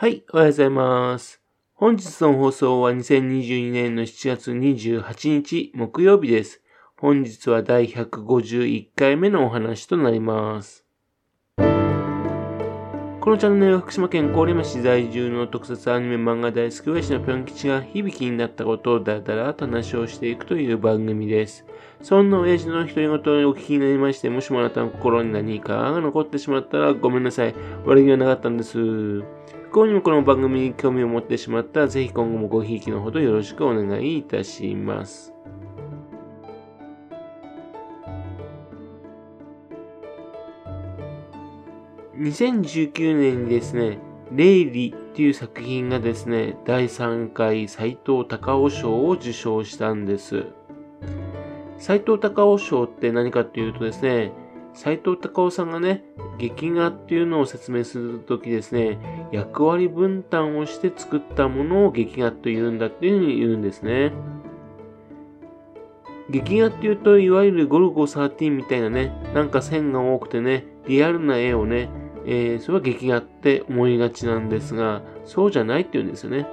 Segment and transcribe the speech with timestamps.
[0.00, 1.42] はい、おはようございます。
[1.74, 6.62] 本日の放送は2022年の7月28日木曜日です。
[6.96, 10.84] 本日は第151回目のお話となります。
[11.56, 11.64] こ
[13.30, 21.66] のチャンネルは福島県郡山市在住の特撮アニメ漫画大好き親父のぴょん吉が響きになったことをだらだらと話をしていくという番組です。
[22.02, 23.20] そんな親父の独り言をお
[23.56, 27.54] 聞きになりまして、もしもあなたの心に何かが残ってしまったらごめんなさい。
[27.84, 29.37] 悪気はなかったんです。
[29.68, 35.34] 不幸にもこの番組に興味を持ってしまったら、ぜひ今後もごひいきのほどよろしくお願いいたします。
[42.16, 43.98] 2019年にですね、
[44.32, 50.46] レイリっていう作品がですね、第3回斎藤隆夫賞を受賞したんです。
[51.76, 54.32] 斎藤隆夫賞って何かっていうとですね、
[54.78, 56.04] 斎藤隆夫さんがね、
[56.38, 64.12] 劇画っていうのを説明するときですね、役割分担をして作ったものを劇画と言うんだっていうふうに言うんですね。
[66.30, 71.90] 劇画っていうと、いわゆるゴルゴ13みたいなね、なんか線が多くてね、リアルな絵をね、
[72.24, 76.46] えー、それは劇画って思いがちなんですが、そうじゃないって言うんですよね。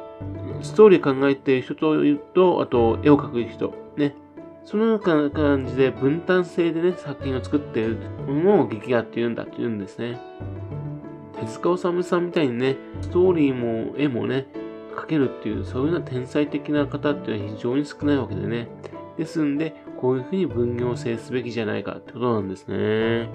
[0.63, 4.15] ストーリー考えてる人というと、あと絵を描く人、ね。
[4.65, 10.19] そのような感じで分担性でね、作品を作っているものを劇画って言うんだって言うんですね。
[11.39, 14.47] 手塚治虫さんみたいにね、ストーリーも絵もね、
[14.95, 18.67] 描けるっていう、そういうような天才的な方っていうのは非常に少ないわけでね。
[19.17, 23.29] ですんで、こういうふうに分業制すべきじゃないかってことなんですね。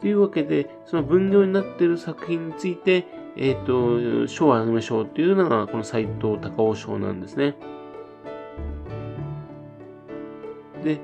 [0.00, 7.56] というわけで、その分業になっている作品について、えっ、ー、と、賞をあげましょうっていうのが、この斎藤隆夫賞なんですね。
[10.88, 11.00] で、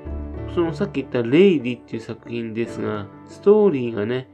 [0.55, 4.27] そのさっき言ったレイリっていう作品ですが、ストーリーがね、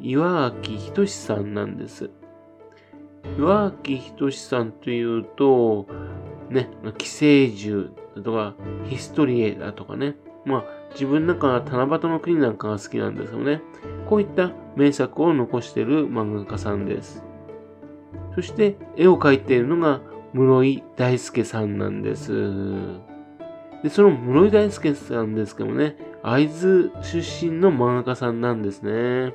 [0.00, 2.10] 岩脇仁さんなんです。
[3.38, 5.86] 岩脇仁さんというと、
[6.50, 13.62] ね、寄生獣だとか、ヒストリエだとかね、まあ、自分なんか七夕の国なんかが好きなんですよね。
[14.08, 17.24] こういった名作を残している漫画家さんです。
[18.34, 20.02] そして、絵を描いているのが
[20.34, 23.07] 室井大輔さんなんです。
[23.82, 29.34] で、その室井大輔さんですけどもね、会津出身の漫画家さんなんですね。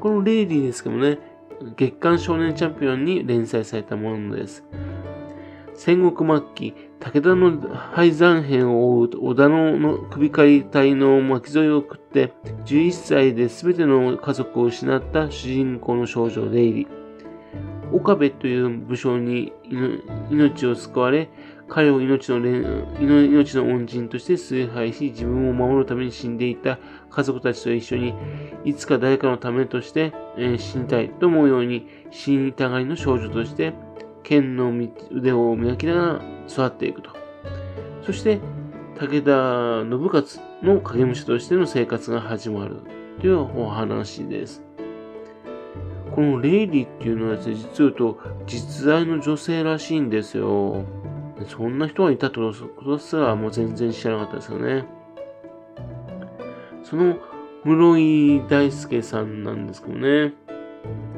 [0.00, 1.18] このレイリーですけどもね、
[1.76, 4.64] 月刊少年チャンピオンに連載されたものです。
[5.74, 12.32] 戦国末期、武田の敗残編を追う織田の首狩り隊の巻き添えを食って、
[12.64, 16.99] 11歳で全ての家族を失った主人公の少女レイリー。
[17.92, 19.52] 岡部という武将に
[20.30, 21.28] 命を救われ、
[21.68, 26.78] 彼を命の命の恩人として崇拝し、自分を守るために死んでいた
[27.10, 28.14] 家族たちと一緒に、
[28.64, 33.72] いつか誰かのためとして、えー、死にたいと思うように、死にたがりの少女として、
[34.22, 34.72] 剣の
[35.10, 37.10] 腕を磨きながら育っていくと。
[38.02, 38.40] そして、
[38.98, 40.26] 武田信勝
[40.62, 42.82] の影武者としての生活が始まる
[43.20, 44.69] というお話です。
[46.14, 50.84] このレイリーっていうのはですね、実を言うと実在の女性らしいんですよ。
[51.48, 52.52] そんな人がいたってこ
[52.84, 54.84] とすらもう全然知らなかったですよね。
[56.82, 57.16] その
[57.64, 60.34] 室井大輔さんなんですけどね。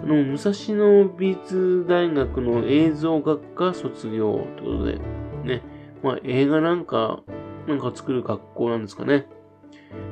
[0.02, 4.98] あの、武蔵野美術大学の映像学科卒業ということで、
[5.44, 5.62] ね、
[6.02, 7.22] まあ映画なんか、
[7.66, 9.26] なんか作る学校なんですかね。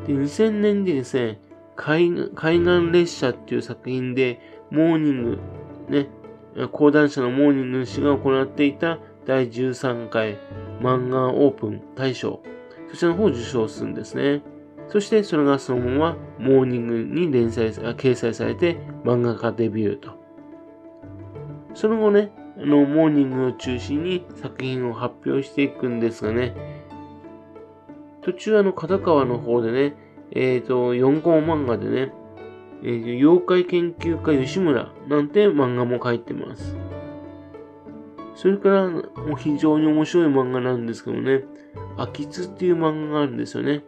[0.07, 1.41] で、2000年でですね、
[1.81, 4.39] 海岸列車っていう作品で、
[4.71, 5.39] モーニング、
[5.89, 6.09] ね、
[6.73, 10.37] 講談社のモーニング氏が行っていた第13回
[10.81, 12.43] 漫画オープン大賞、
[12.91, 14.43] そちらの方を受賞するんですね。
[14.89, 20.19] そしてそれがそのままモーニングに連載、掲載されて漫画家デビューと。
[21.75, 26.55] その後ね、あの、モーニングを中心に作品を発表していくんですがね、
[28.23, 29.97] 途中あの、片川の方でね、
[30.33, 32.13] えっ、ー、と、4コマ漫画でね、
[32.83, 36.77] えー、妖怪研究家吉村なんて漫画も描いてます。
[38.35, 39.01] それから、も
[39.35, 41.45] う非常に面白い漫画なんですけどね、
[41.97, 43.83] 秋津っていう漫画があるんですよね。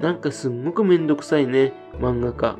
[0.00, 2.58] なんかすんごくめんどくさいね、漫画家。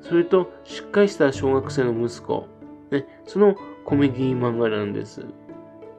[0.00, 2.48] それと、しっかりした小学生の息子。
[2.90, 5.24] ね、そのコメディ漫画なんです。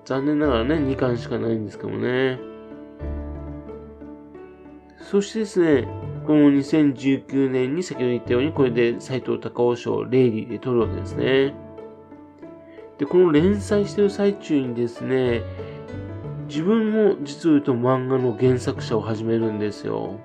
[0.06, 2.40] 残念ながらね、2巻しかないんですけどね。
[5.00, 5.88] そしてですね、
[6.26, 11.54] この2019年に先ほど言ったように、これで斎藤隆夫賞、レイリーで取るわけですね。
[12.98, 15.44] で、この連載してる最中にですね、
[16.48, 20.20] 自分も実を言うと漫画の原作者を始めるんですよ。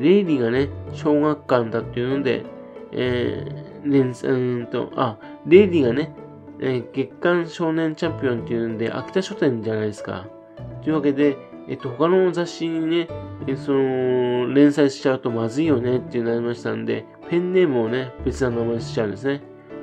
[0.00, 2.44] レイリーがね、小学館だっていうので、
[2.92, 6.14] えー、連載うんと、あ、レイリーがね、
[6.60, 10.26] えー、月刊少年チャンピオンっていうんで、秋田書店じゃないですか。
[10.82, 13.08] というわけで、えっと、他の雑誌にね、
[13.46, 19.42] えその、連載しちゃうとまずいよねってなりましたんで、ペンネームをね、別な名前にしちゃうんですね。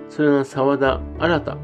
[0.09, 1.57] それが沢田新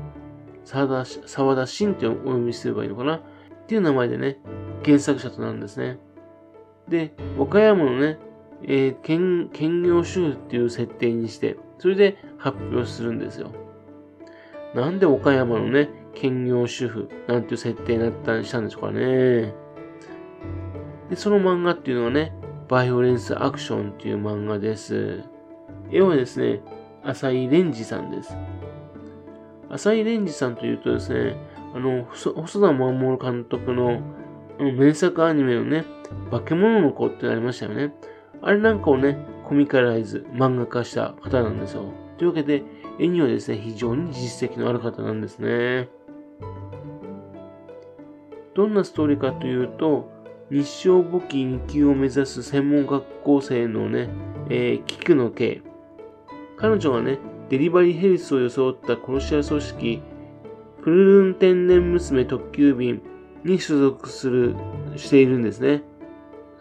[0.65, 3.15] 沢田、沢田真ってお読みすればいいのかな？
[3.15, 3.21] っ
[3.67, 4.39] ていう名前でね、
[4.83, 5.99] 原作者となるんですね。
[6.87, 8.17] で、岡山のね、
[8.63, 13.51] えー、兼兼業主婦っていう設定にして、それで発表するんですよ。
[14.73, 19.53] なんで岡山のね、兼業主婦なんていう設定になったりしたんでしょうかね。
[21.09, 22.33] で、その漫画っていうのはね、
[22.67, 25.23] バイオレンスアクションっていう漫画です。
[25.91, 26.61] 絵はですね、
[27.03, 28.35] 浅井蓮司さんです。
[29.69, 31.37] 浅井蓮司さんというとですね、
[31.73, 34.01] あの、細田守監督の
[34.59, 35.85] 名作アニメのね、
[36.31, 37.93] 化け物の子ってありましたよね。
[38.41, 41.93] あれなんかをね、コミカライズ、漫画化した方なんですよ。
[42.17, 42.63] というわけで、
[42.99, 45.89] 絵にはですね、非常に実績のある方なんですね。
[48.55, 50.09] どんなストーリーかというと、
[50.49, 54.09] 日照簿記2級を目指す専門学校生のね、
[54.49, 55.61] えー、菊野圭。
[56.55, 60.01] 彼女がね、デリバリーヘルスを装った殺し屋組織、
[60.81, 63.01] プルルン天然娘特急便
[63.43, 64.55] に所属する、
[64.95, 65.83] しているんですね。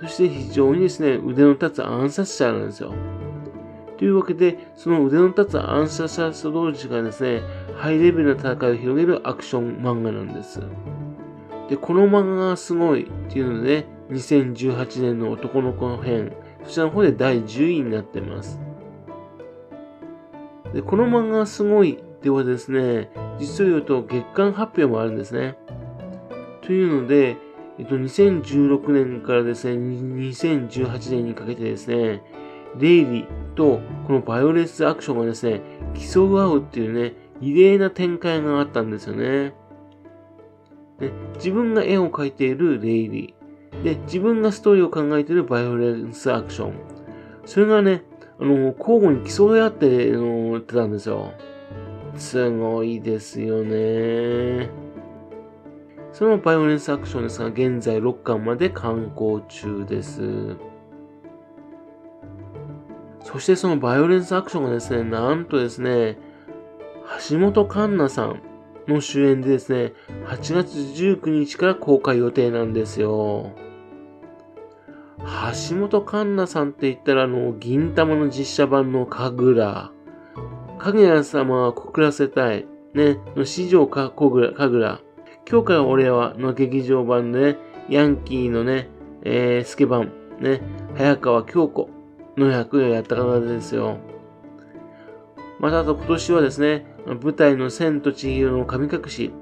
[0.01, 2.93] そして非常にですね、腕の立つ暗殺者なんですよ。
[3.99, 7.41] というわけで、その腕の立つ暗殺者同士がですね、
[7.77, 10.61] ハイレベルな戦いを広げるアクション漫画なんです。
[11.69, 16.33] で、この漫画がすごいっていうので、ね、2018年の男の子編、
[16.65, 18.61] そちらの方で第10位になってます。
[20.73, 25.57] で、この漫画がすごいではですね、実を言うと月間発表もあるんですね。
[26.63, 27.37] というので、
[27.79, 32.23] えっと、2016年からですね、2018年にかけてですね、
[32.79, 35.63] レイリーとこのバイオレンスアクションがですね、
[35.95, 39.55] 競い合うっていうね、異例な展開があったんですよね。
[41.01, 43.83] で自分が絵を描いているレイリー。
[43.83, 46.75] で、自分がストーリーを考えているバイオレンスアクション。
[47.45, 48.03] それがね、
[48.41, 51.33] あの、交互に競い合ってのってたんですよ。
[52.17, 54.71] すごいですよね。
[56.13, 60.57] そのバイオレンスアクションですが、現在6巻まで刊行中です。
[63.21, 66.17] そしてそのバイオレンスアクションがですね、なんとですね、
[67.29, 68.41] 橋本環奈さん
[68.89, 69.93] の主演でですね、
[70.27, 73.53] 8月19日から公開予定なんですよ。
[75.19, 79.93] 橋本環奈さんって言ったら、あの、銀玉の実写版の神楽。
[80.79, 82.67] 神楽様は告らせたい。
[82.95, 84.49] ね、の四条か神
[84.81, 85.05] 楽。
[85.49, 87.59] 今日から俺はの劇場版で、ね、
[87.89, 88.89] ヤンキーのね、
[89.23, 90.61] えー、スケ版、ね、
[90.97, 91.89] 早川京子
[92.37, 93.99] の役をやった方ですよ。
[95.61, 99.33] またあと今年はですね、舞台の千と千尋の神隠し、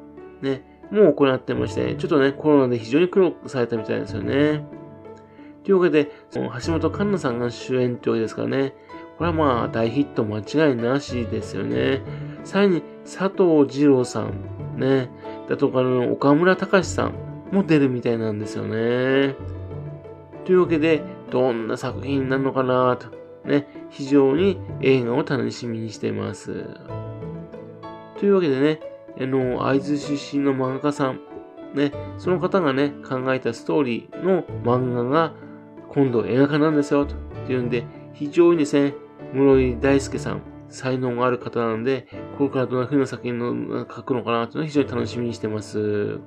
[0.43, 4.65] ね、もう行ってまして、ちょっとね、コロナで非常に苦労されたみたいですよね。
[5.65, 8.75] というわけで、その橋本環奈さんが主演というわけですからね、
[9.17, 12.03] これはまあ大ヒット間違いなしですよね。
[12.45, 15.11] さらに佐藤二郎さん、ね、
[15.49, 17.15] だとかの岡村隆史さん
[17.51, 19.37] も出るみたいなんですよね。
[20.45, 23.07] というわけで、どんな作品なのかなと、
[23.49, 26.67] ね、非常に映画を楽しみにしています。
[28.25, 28.81] というわけでね、
[29.21, 31.21] あの、会津出身の漫画家さん、
[31.75, 35.35] ね、その方がね、考えたストーリーの漫画が
[35.91, 38.95] 今度映画化なんですよ、というんで、非常にですね、
[39.35, 40.41] 室井大輔さん、
[40.71, 46.21] 才能がある方なので、これからどんな風な作品を書くのかなというのを非常に楽しみにしてます。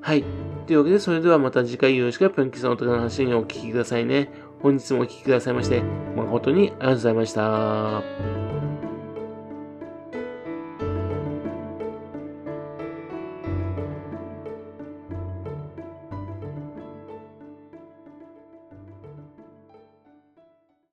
[0.00, 0.24] はい。
[0.66, 4.30] というわけで、それではまた次回よろしくぴょんきさんのとかの話にお聞きくださいね。
[4.62, 5.82] 本日もお聴きくださいまして、
[6.16, 8.45] 誠にありがとうございました。